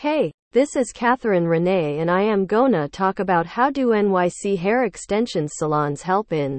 Hey, 0.00 0.32
this 0.52 0.76
is 0.76 0.92
Catherine 0.92 1.46
Renee 1.46 1.98
and 1.98 2.10
I 2.10 2.22
am 2.22 2.46
gonna 2.46 2.88
talk 2.88 3.18
about 3.18 3.44
how 3.44 3.68
do 3.68 3.88
NYC 3.88 4.56
hair 4.56 4.84
extension 4.84 5.46
salons 5.46 6.00
help 6.00 6.32
in 6.32 6.58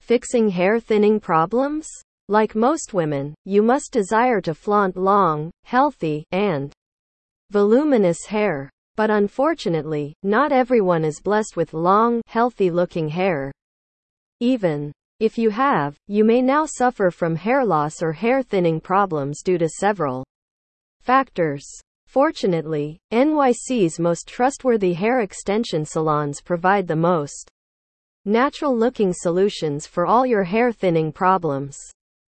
fixing 0.00 0.48
hair 0.48 0.80
thinning 0.80 1.20
problems? 1.20 1.86
Like 2.28 2.54
most 2.54 2.94
women, 2.94 3.34
you 3.44 3.62
must 3.62 3.92
desire 3.92 4.40
to 4.40 4.54
flaunt 4.54 4.96
long, 4.96 5.50
healthy, 5.64 6.24
and 6.32 6.72
voluminous 7.50 8.24
hair. 8.24 8.70
But 8.96 9.10
unfortunately, 9.10 10.14
not 10.22 10.50
everyone 10.50 11.04
is 11.04 11.20
blessed 11.20 11.58
with 11.58 11.74
long, 11.74 12.22
healthy 12.28 12.70
looking 12.70 13.10
hair. 13.10 13.52
Even 14.40 14.90
if 15.20 15.36
you 15.36 15.50
have, 15.50 15.96
you 16.06 16.24
may 16.24 16.40
now 16.40 16.64
suffer 16.64 17.10
from 17.10 17.36
hair 17.36 17.62
loss 17.62 18.00
or 18.00 18.12
hair 18.12 18.42
thinning 18.42 18.80
problems 18.80 19.42
due 19.42 19.58
to 19.58 19.68
several 19.68 20.24
factors. 21.02 21.66
Fortunately, 22.14 23.00
NYC's 23.12 23.98
most 23.98 24.28
trustworthy 24.28 24.92
hair 24.92 25.22
extension 25.22 25.84
salons 25.84 26.40
provide 26.40 26.86
the 26.86 26.94
most 26.94 27.50
natural 28.24 28.72
looking 28.72 29.12
solutions 29.12 29.84
for 29.88 30.06
all 30.06 30.24
your 30.24 30.44
hair 30.44 30.70
thinning 30.70 31.10
problems. 31.10 31.76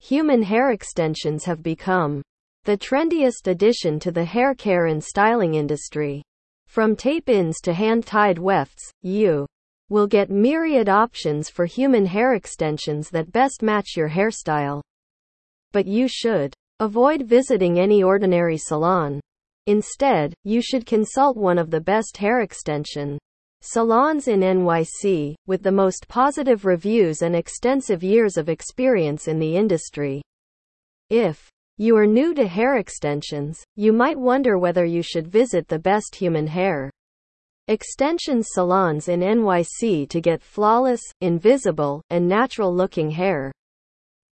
Human 0.01 0.43
hair 0.43 0.73
extensions 0.73 1.45
have 1.45 1.63
become 1.63 2.23
the 2.65 2.77
trendiest 2.77 3.47
addition 3.47 4.01
to 4.01 4.11
the 4.11 4.25
hair 4.25 4.53
care 4.53 4.87
and 4.87 5.01
styling 5.01 5.55
industry. 5.55 6.25
From 6.67 6.97
tape 6.97 7.29
ins 7.29 7.61
to 7.61 7.73
hand 7.73 8.05
tied 8.05 8.41
wefts, 8.41 8.91
you 9.03 9.47
will 9.89 10.09
get 10.09 10.29
myriad 10.29 10.89
options 10.89 11.49
for 11.49 11.67
human 11.67 12.05
hair 12.05 12.35
extensions 12.35 13.11
that 13.11 13.31
best 13.31 13.63
match 13.63 13.91
your 13.97 14.09
hairstyle. 14.09 14.83
But 15.71 15.87
you 15.87 16.09
should 16.09 16.53
avoid 16.81 17.23
visiting 17.23 17.79
any 17.79 18.03
ordinary 18.03 18.59
salon. 18.59 19.21
Instead, 19.69 20.33
you 20.45 20.63
should 20.63 20.87
consult 20.87 21.37
one 21.37 21.59
of 21.59 21.71
the 21.71 21.81
best 21.81 22.17
hair 22.17 22.41
extension 22.41 23.19
salons 23.61 24.27
in 24.27 24.41
NYC, 24.41 25.35
with 25.47 25.63
the 25.63 25.71
most 25.71 26.09
positive 26.09 26.65
reviews 26.65 27.21
and 27.21 27.37
extensive 27.37 28.03
years 28.03 28.39
of 28.39 28.49
experience 28.49 29.29
in 29.29 29.39
the 29.39 29.57
industry. 29.57 30.23
If 31.11 31.51
you 31.77 31.99
are 31.99 32.07
new 32.07 32.33
to 32.33 32.47
hair 32.47 32.79
extensions, 32.79 33.63
you 33.77 33.93
might 33.93 34.19
wonder 34.19 34.57
whether 34.57 34.87
you 34.87 35.03
should 35.03 35.29
visit 35.29 35.69
the 35.69 35.79
best 35.79 36.15
human 36.15 36.47
hair 36.47 36.91
extension 37.67 38.43
salons 38.43 39.09
in 39.09 39.21
NYC 39.21 40.09
to 40.09 40.21
get 40.23 40.41
flawless, 40.41 41.03
invisible, 41.21 42.01
and 42.09 42.27
natural 42.27 42.75
looking 42.75 43.11
hair. 43.11 43.53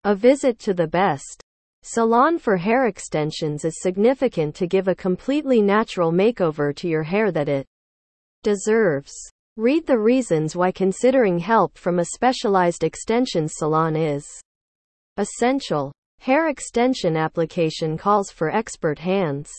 A 0.04 0.14
visit 0.14 0.59
to 0.59 0.74
the 0.74 0.88
best 0.88 1.42
salon 1.84 2.38
for 2.38 2.58
hair 2.58 2.86
extensions 2.86 3.66
is 3.66 3.82
significant 3.82 4.54
to 4.56 4.68
give 4.68 4.88
a 4.88 4.96
completely 4.96 5.62
natural 5.62 6.12
makeover 6.12 6.76
to 6.76 6.88
your 6.88 7.04
hair 7.04 7.32
that 7.32 7.50
it 7.50 7.66
deserves. 8.44 9.12
Read 9.58 9.86
the 9.86 9.98
reasons 9.98 10.56
why 10.56 10.72
considering 10.72 11.40
help 11.40 11.78
from 11.78 12.00
a 12.00 12.06
specialized 12.06 12.84
extension 12.84 13.48
salon 13.48 13.96
is 13.96 14.26
essential. 15.18 15.92
Hair 16.20 16.50
extension 16.50 17.18
application 17.18 17.98
calls 17.98 18.32
for 18.32 18.50
expert 18.50 19.00
hands. 19.00 19.52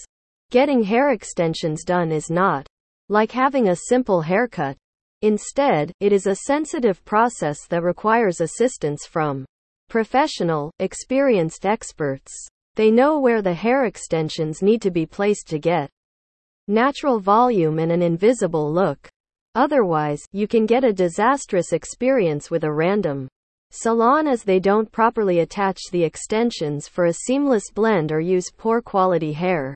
Getting 0.50 0.82
hair 0.82 1.10
extensions 1.10 1.84
done 1.84 2.12
is 2.12 2.30
not 2.30 2.66
like 3.08 3.32
having 3.32 3.68
a 3.68 3.76
simple 3.76 4.22
haircut. 4.22 4.76
Instead, 5.22 5.92
it 6.00 6.12
is 6.12 6.26
a 6.26 6.36
sensitive 6.46 7.04
process 7.04 7.66
that 7.68 7.82
requires 7.82 8.40
assistance 8.40 9.06
from 9.06 9.44
professional, 9.92 10.72
experienced 10.78 11.66
experts. 11.66 12.32
They 12.76 12.90
know 12.90 13.20
where 13.20 13.42
the 13.42 13.52
hair 13.52 13.84
extensions 13.84 14.62
need 14.62 14.80
to 14.80 14.90
be 14.90 15.04
placed 15.04 15.48
to 15.48 15.58
get 15.58 15.90
natural 16.66 17.20
volume 17.20 17.78
and 17.78 17.92
an 17.92 18.00
invisible 18.00 18.72
look. 18.72 19.06
Otherwise, 19.54 20.22
you 20.32 20.48
can 20.48 20.64
get 20.64 20.82
a 20.82 20.94
disastrous 20.94 21.74
experience 21.74 22.50
with 22.50 22.64
a 22.64 22.72
random 22.72 23.28
salon 23.70 24.26
as 24.26 24.42
they 24.42 24.58
don't 24.58 24.90
properly 24.90 25.40
attach 25.40 25.78
the 25.90 26.02
extensions 26.02 26.88
for 26.88 27.04
a 27.04 27.12
seamless 27.12 27.70
blend 27.70 28.12
or 28.12 28.20
use 28.20 28.50
poor 28.56 28.80
quality 28.80 29.34
hair. 29.34 29.74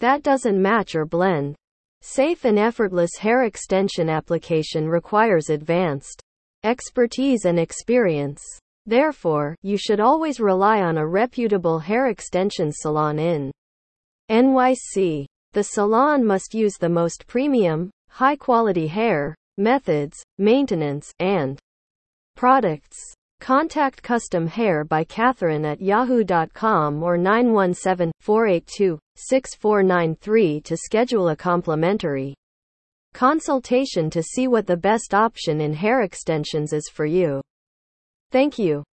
That 0.00 0.24
doesn't 0.24 0.60
match 0.60 0.96
or 0.96 1.06
blend. 1.06 1.54
Safe 2.02 2.44
and 2.44 2.58
effortless 2.58 3.14
hair 3.20 3.44
extension 3.44 4.10
application 4.10 4.88
requires 4.88 5.48
advanced 5.48 6.20
expertise 6.64 7.44
and 7.44 7.60
experience. 7.60 8.44
Therefore, 8.88 9.54
you 9.62 9.76
should 9.76 10.00
always 10.00 10.40
rely 10.40 10.80
on 10.80 10.96
a 10.96 11.06
reputable 11.06 11.78
hair 11.78 12.08
extension 12.08 12.72
salon 12.72 13.18
in 13.18 13.52
NYC. 14.30 15.26
The 15.52 15.62
salon 15.62 16.24
must 16.24 16.54
use 16.54 16.78
the 16.78 16.88
most 16.88 17.26
premium, 17.26 17.90
high 18.08 18.36
quality 18.36 18.86
hair, 18.86 19.34
methods, 19.58 20.16
maintenance, 20.38 21.12
and 21.18 21.60
Products. 22.34 22.96
Contact 23.40 24.02
Custom 24.02 24.46
Hair 24.46 24.84
by 24.84 25.04
Catherine 25.04 25.66
at 25.66 25.82
yahoo.com 25.82 27.02
or 27.02 27.18
917 27.18 28.10
482 28.20 28.98
6493 29.16 30.60
to 30.62 30.76
schedule 30.78 31.28
a 31.28 31.36
complimentary 31.36 32.34
consultation 33.12 34.08
to 34.08 34.22
see 34.22 34.48
what 34.48 34.66
the 34.66 34.76
best 34.76 35.12
option 35.12 35.60
in 35.60 35.74
hair 35.74 36.02
extensions 36.02 36.72
is 36.72 36.88
for 36.88 37.04
you. 37.04 37.42
Thank 38.30 38.58
you. 38.58 38.87